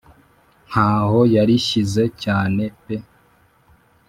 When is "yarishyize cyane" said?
1.35-2.63